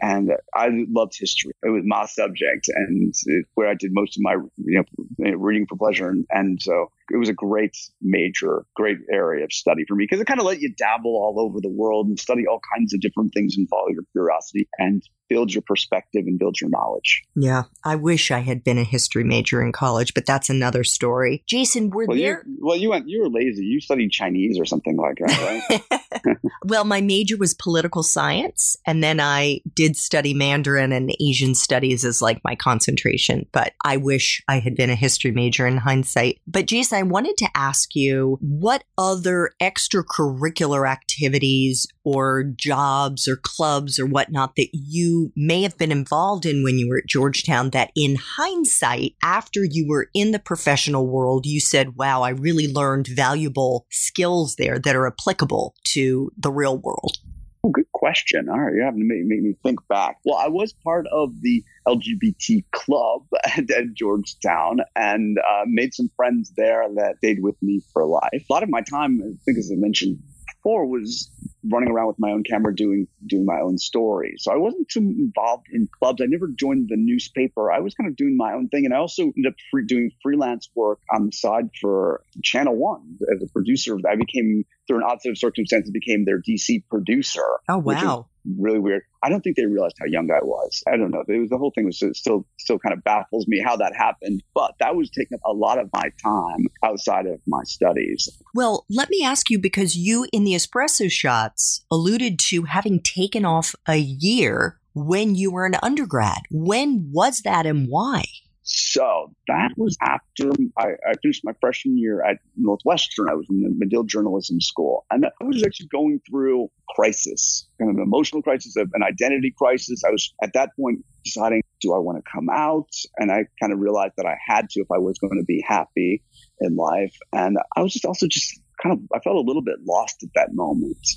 [0.01, 1.53] And I loved history.
[1.63, 3.13] It was my subject and
[3.53, 4.83] where I did most of my, you
[5.19, 6.09] know, reading for pleasure.
[6.09, 10.19] And, and so it was a great major, great area of study for me because
[10.19, 13.01] it kind of let you dabble all over the world and study all kinds of
[13.01, 17.23] different things and follow your curiosity and build your perspective and build your knowledge.
[17.37, 17.63] Yeah.
[17.85, 21.41] I wish I had been a history major in college, but that's another story.
[21.47, 22.43] Jason, were Well, there.
[22.45, 23.07] you well, you went.
[23.07, 23.63] You were lazy.
[23.63, 25.81] You studied Chinese or something like that,
[26.21, 26.37] right?
[26.65, 32.03] well, my major was political science, and then I did study Mandarin and Asian studies
[32.03, 33.45] as like my concentration.
[33.53, 36.41] But I wish I had been a history major in hindsight.
[36.45, 43.99] But Jason, I wanted to ask you what other extracurricular activities or jobs or clubs
[43.99, 47.91] or whatnot that you may have been involved in when you were at Georgetown that
[47.95, 53.07] in hindsight, after you were in the professional world, you said, wow, I really learned
[53.07, 57.17] valuable skills there that are applicable to the real world?
[57.63, 58.49] oh, good question.
[58.49, 60.17] All right, you're having to make, make me think back.
[60.25, 66.09] Well, I was part of the LGBT club at, at Georgetown and uh, made some
[66.15, 68.45] friends there that stayed with me for life.
[68.49, 70.19] A lot of my time, I think, as I mentioned
[70.57, 71.29] before, was
[71.69, 74.35] running around with my own camera doing doing my own story.
[74.37, 76.21] So I wasn't too involved in clubs.
[76.21, 77.71] I never joined the newspaper.
[77.71, 80.11] I was kind of doing my own thing, and I also ended up free, doing
[80.23, 83.97] freelance work on the side for Channel One as a producer.
[84.09, 87.45] I became through an odd set of circumstances became their DC producer.
[87.69, 88.27] Oh, which is wow.
[88.57, 89.03] really weird.
[89.23, 90.83] I don't think they realized how young I was.
[90.87, 91.23] I don't know.
[91.27, 94.43] It was, the whole thing was still still kind of baffles me how that happened.
[94.53, 98.29] But that was taking up a lot of my time outside of my studies.
[98.53, 103.45] Well, let me ask you because you in the espresso shots alluded to having taken
[103.45, 106.39] off a year when you were an undergrad.
[106.51, 108.23] When was that and why?
[108.63, 113.27] So that was after I, I finished my freshman year at Northwestern.
[113.27, 117.89] I was in the Medill Journalism School, and I was actually going through crisis, kind
[117.89, 120.03] of an emotional crisis, an identity crisis.
[120.05, 122.89] I was at that point deciding, do I want to come out?
[123.17, 125.63] And I kind of realized that I had to if I was going to be
[125.67, 126.23] happy
[126.59, 127.15] in life.
[127.33, 130.29] And I was just also just kind of I felt a little bit lost at
[130.35, 131.07] that moment,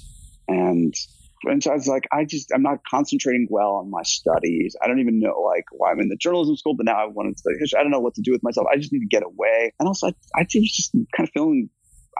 [0.48, 0.94] and
[1.46, 4.76] and so I was like, I just, I'm not concentrating well on my studies.
[4.82, 7.34] I don't even know like why I'm in the journalism school, but now I want
[7.34, 7.78] to study history.
[7.78, 8.66] I don't know what to do with myself.
[8.72, 9.72] I just need to get away.
[9.78, 11.70] And also, I, I was just kind of feeling,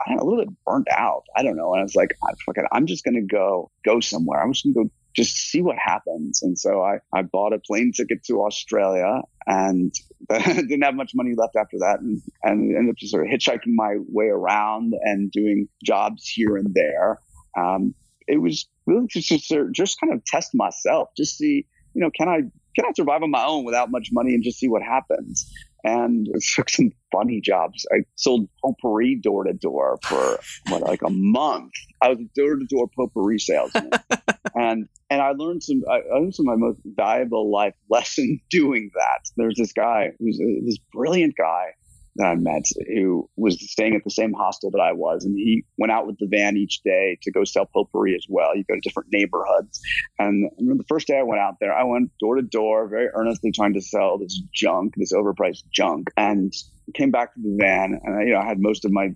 [0.05, 1.23] I know, a little bit burnt out.
[1.35, 1.73] I don't know.
[1.73, 4.41] And I was like, I, fuck it, I'm just going to go, go somewhere.
[4.41, 6.43] I'm just going to go just see what happens.
[6.43, 9.93] And so I, I bought a plane ticket to Australia and
[10.29, 13.73] didn't have much money left after that and, and ended up just sort of hitchhiking
[13.75, 17.19] my way around and doing jobs here and there.
[17.57, 17.95] Um,
[18.27, 22.29] it was really just, just just kind of test myself, just see, you know, can
[22.29, 22.41] I
[22.75, 25.51] can I survive on my own without much money and just see what happens.
[25.83, 27.85] And took some funny jobs.
[27.93, 31.73] I sold potpourri door to door for what, like a month.
[32.01, 33.91] I was a door to door potpourri salesman,
[34.55, 35.83] and and I learned some.
[35.89, 39.29] I learned some of my most valuable life lesson doing that.
[39.37, 41.73] There's this guy who's a, this brilliant guy
[42.17, 45.25] Uh, that I met who was staying at the same hostel that I was.
[45.25, 48.55] And he went out with the van each day to go sell potpourri as well.
[48.55, 49.81] You go to different neighborhoods.
[50.19, 53.51] And the first day I went out there, I went door to door, very earnestly
[53.51, 56.09] trying to sell this junk, this overpriced junk.
[56.17, 56.53] And
[56.93, 59.09] came back to the van and I, you know, I had most of my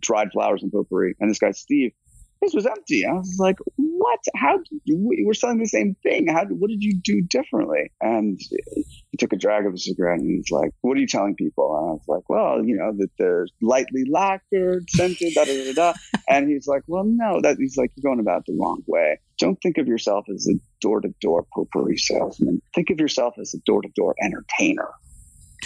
[0.00, 1.14] dried flowers and potpourri.
[1.20, 1.92] And this guy, Steve,
[2.42, 3.06] this was empty.
[3.06, 4.18] I was like, what?
[4.36, 6.26] How you, we're selling the same thing.
[6.26, 7.92] How, what did you do differently?
[8.00, 8.38] And
[9.10, 11.76] he took a drag of a cigarette and he's like, what are you telling people?
[11.76, 15.72] And I was like, well, you know, that they're lightly lacquered, scented, da, da, da,
[15.72, 15.92] da.
[16.28, 19.20] And he's like, well, no, that he's like, you're going about the wrong way.
[19.38, 22.60] Don't think of yourself as a door to door potpourri salesman.
[22.74, 24.88] Think of yourself as a door to door entertainer.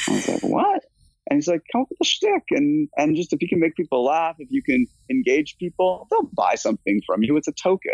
[0.08, 0.84] I was like, what?
[1.28, 2.44] And he's like, come up with a shtick.
[2.50, 6.30] And, and just if you can make people laugh, if you can engage people, they'll
[6.32, 7.36] buy something from you.
[7.36, 7.92] It's a token.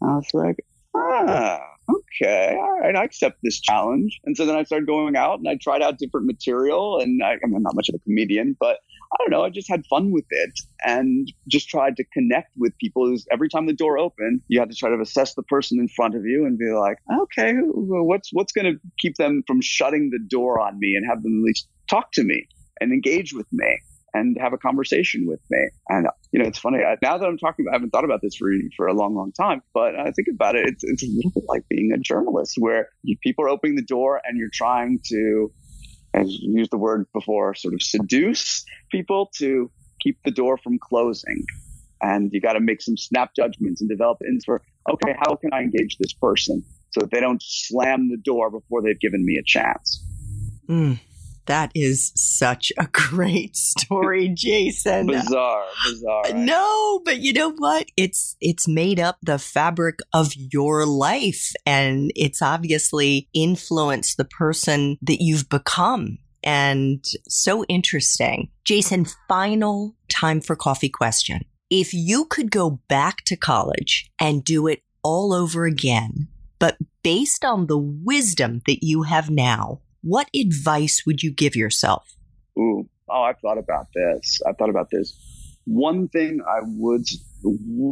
[0.00, 4.20] And I was like, ah, okay, all right, I accept this challenge.
[4.24, 7.00] And so then I started going out and I tried out different material.
[7.00, 8.78] And I, I'm not much of a comedian, but
[9.12, 12.72] I don't know, I just had fun with it and just tried to connect with
[12.78, 13.14] people.
[13.30, 16.14] Every time the door opened, you had to try to assess the person in front
[16.14, 20.18] of you and be like, okay, what's what's going to keep them from shutting the
[20.18, 22.46] door on me and have them at least talk to me
[22.80, 23.80] and engage with me
[24.14, 25.68] and have a conversation with me.
[25.88, 27.72] And you know, it's funny now that I'm talking about.
[27.72, 30.56] I haven't thought about this for for a long, long time, but I think about
[30.56, 30.66] it.
[30.68, 33.82] It's it's a little bit like being a journalist, where you, people are opening the
[33.82, 35.52] door and you're trying to,
[36.14, 39.70] as you used the word before, sort of seduce people to
[40.00, 41.44] keep the door from closing.
[42.04, 45.52] And you got to make some snap judgments and develop ins for okay, how can
[45.52, 49.36] I engage this person so that they don't slam the door before they've given me
[49.36, 50.04] a chance.
[50.68, 50.98] Mm.
[51.46, 55.06] That is such a great story, Jason.
[55.06, 56.22] bizarre, bizarre.
[56.22, 56.36] Right?
[56.36, 57.88] No, but you know what?
[57.96, 64.98] It's it's made up the fabric of your life and it's obviously influenced the person
[65.02, 66.18] that you've become.
[66.44, 68.50] And so interesting.
[68.64, 71.42] Jason, final time for coffee question.
[71.70, 76.28] If you could go back to college and do it all over again,
[76.58, 82.16] but based on the wisdom that you have now, what advice would you give yourself?
[82.58, 84.40] Ooh, oh, I've thought about this.
[84.46, 85.16] I've thought about this.
[85.64, 87.06] One thing I would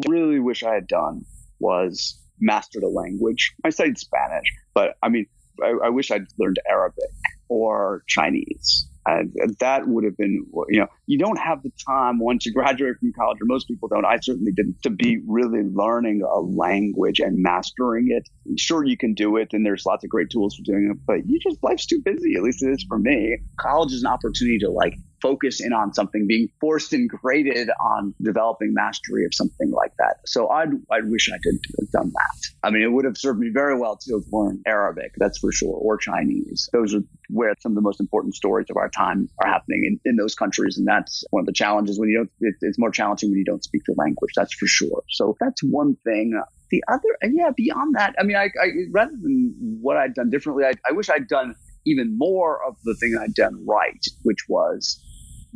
[0.09, 1.25] really wish I had done
[1.61, 3.55] was master the language.
[3.65, 5.27] I studied Spanish, but I mean,
[5.63, 7.11] I, I wish I'd learned Arabic
[7.49, 12.47] or Chinese and that would have been, you know, you don't have the time once
[12.47, 14.05] you graduate from college, or most people don't.
[14.05, 18.29] I certainly didn't, to be really learning a language and mastering it.
[18.59, 21.29] Sure, you can do it, and there's lots of great tools for doing it, but
[21.29, 22.35] you just, life's too busy.
[22.37, 23.39] At least it is for me.
[23.59, 28.15] College is an opportunity to like focus in on something, being forced and graded on
[28.23, 30.17] developing mastery of something like that.
[30.25, 32.51] So I'd, I wish I could have done that.
[32.63, 35.53] I mean, it would have served me very well to have learned Arabic, that's for
[35.53, 36.71] sure, or Chinese.
[36.73, 40.11] Those are where some of the most important stories of our time are happening in,
[40.11, 40.79] in those countries.
[40.79, 43.45] And that's one of the challenges when you don't, it, it's more challenging when you
[43.45, 44.33] don't speak the language.
[44.37, 45.03] That's for sure.
[45.11, 46.41] So that's one thing.
[46.71, 50.65] The other, yeah, beyond that, I mean, I, I rather than what I'd done differently,
[50.65, 55.01] I, I wish I'd done even more of the thing I'd done right, which was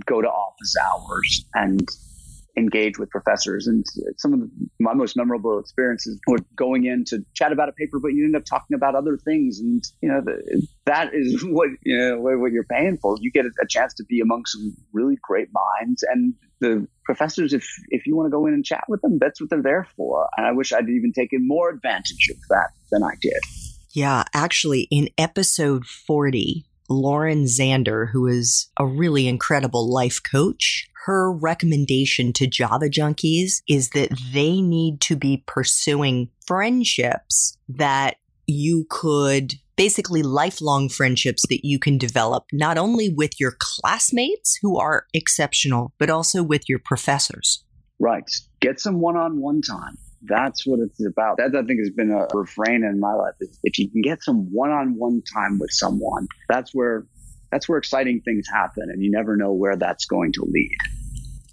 [0.07, 1.89] go to office hours and
[2.57, 3.67] engage with professors.
[3.67, 3.85] And
[4.17, 4.41] some of
[4.79, 8.37] my most memorable experiences were going in to chat about a paper, but you end
[8.37, 9.59] up talking about other things.
[9.59, 13.17] And, you know, the, that is what, you know, what you're paying for.
[13.21, 17.67] You get a chance to be among some really great minds and the professors, if,
[17.89, 20.29] if you want to go in and chat with them, that's what they're there for.
[20.37, 23.39] And I wish I'd even taken more advantage of that than I did.
[23.93, 31.33] Yeah, actually, in episode 40, Lauren Zander, who is a really incredible life coach, her
[31.33, 39.55] recommendation to Java junkies is that they need to be pursuing friendships that you could
[39.77, 45.93] basically lifelong friendships that you can develop not only with your classmates who are exceptional,
[45.99, 47.65] but also with your professors.
[47.99, 48.31] Right.
[48.61, 49.99] Get some one on one time.
[50.27, 51.37] That's what it's about.
[51.37, 53.35] That I think has been a refrain in my life.
[53.63, 57.05] If you can get some one-on-one time with someone, that's where
[57.55, 60.77] that's where exciting things happen, and you never know where that's going to lead.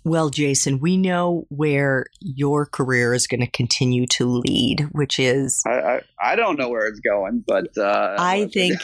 [0.03, 5.61] Well, Jason, we know where your career is going to continue to lead, which is.
[5.67, 7.77] I, I, I don't know where it's going, but.
[7.77, 8.79] Uh, I think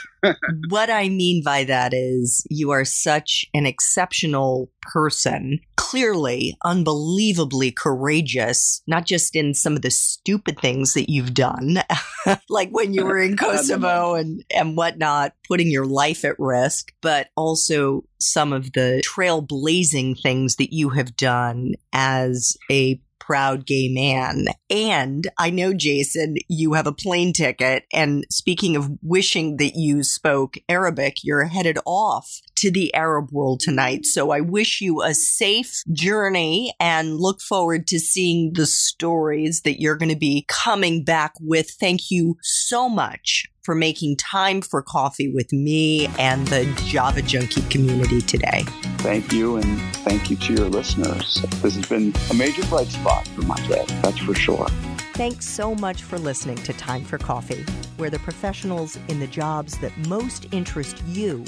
[0.70, 8.84] what I mean by that is you are such an exceptional person, clearly unbelievably courageous,
[8.86, 11.80] not just in some of the stupid things that you've done,
[12.50, 17.30] like when you were in Kosovo and, and whatnot, putting your life at risk, but
[17.36, 24.46] also some of the trailblazing things that you have done as a proud gay man.
[24.70, 27.84] And I know, Jason, you have a plane ticket.
[27.92, 33.60] And speaking of wishing that you spoke Arabic, you're headed off to the Arab world
[33.60, 34.06] tonight.
[34.06, 39.82] So I wish you a safe journey and look forward to seeing the stories that
[39.82, 41.72] you're going to be coming back with.
[41.72, 47.64] Thank you so much for making time for coffee with me and the Java Junkie
[47.64, 48.64] community today.
[49.00, 51.44] Thank you, and thank you to your listeners.
[51.62, 54.70] This has been a major bright spot for my day, that's for sure.
[55.16, 57.66] Thanks so much for listening to Time for Coffee,
[57.98, 61.44] where the professionals in the jobs that most interest you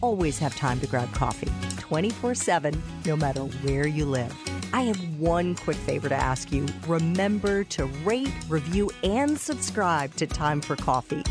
[0.00, 4.36] always have time to grab coffee 24 7, no matter where you live.
[4.72, 6.66] I have one quick favor to ask you.
[6.88, 11.22] Remember to rate, review, and subscribe to Time for Coffee.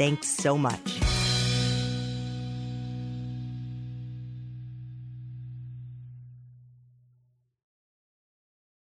[0.00, 1.19] Thanks so much.